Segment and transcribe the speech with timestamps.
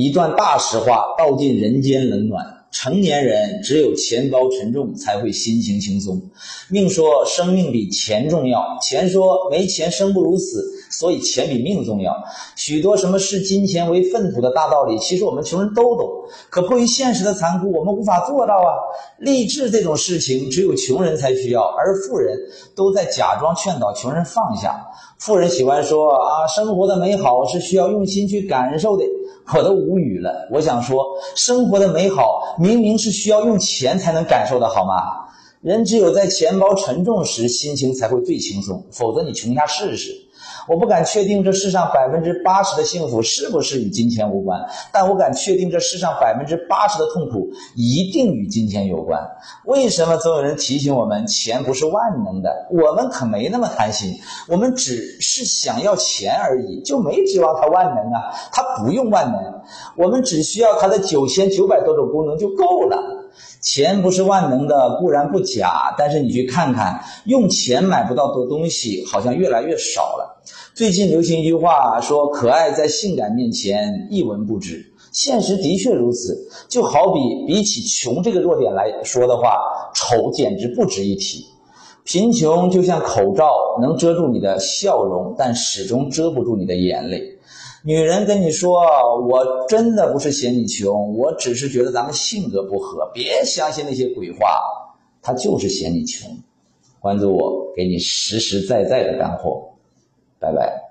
[0.00, 2.57] 一段大实话，道尽人间冷暖。
[2.70, 6.20] 成年人只有钱包沉重，才会心情轻松。
[6.70, 12.14] 命说生命比钱重要，钱说没钱生不如死，所以钱比命重要。
[12.56, 16.08] 许多什么视金钱为粪土的大道理，其实我们穷人都懂，
[16.50, 18.68] 可迫于现实的残酷，我们无法做到啊。
[19.18, 22.38] 励志这种事情，只有穷人才需要，而富人
[22.76, 24.86] 都在假装劝导穷人放下。
[25.18, 29.04] 富人喜欢说啊，生活的美好是需要用心去感受的。
[29.56, 30.46] 我都无语了。
[30.52, 31.02] 我想说，
[31.34, 35.26] 生活的美好明明是需要用钱才能感受的，好吗？
[35.62, 40.27] 人只有在钱包沉重时，心情才会最轻松，否则你穷一下试试。
[40.68, 44.60] 我不敢确定这世上百分之八十的幸福是不是与金钱无关，
[44.92, 49.20] 但我敢确定这世上百分之八十的痛苦一定与金钱有关。
[49.64, 52.68] 为什么总有人提醒我们，钱不是万能的？
[52.70, 54.14] 我们可没那么贪心，
[54.48, 58.34] 我们只是想要钱而已，就没指望它万能啊！
[58.52, 59.62] 它不用万能，
[59.96, 63.16] 我们只需要它的九千九百多种功能就够了。
[63.60, 70.37] 钱不是万能的，固然不假，但是你去看看，用钱买不到的东西好像越来越少了。
[70.74, 79.56] 最近流行一句话说：“可爱在性感面前一文不值。”现实的确如此，就好比比起穷这个弱点来说的话，
[79.94, 81.44] 丑简直不值一提。
[82.04, 87.38] 贫穷就像口罩，能遮住你的笑容，但始终遮不住你的眼泪。
[87.84, 88.82] 女人跟你说
[89.28, 94.60] ：“我真的不是嫌你穷，我只是觉得咱们性格不合。”别相信那些鬼话，
[95.22, 96.30] 她就是嫌你穷。
[97.00, 99.67] 关注我，给你实实在在的干货。
[100.40, 100.87] 拜拜。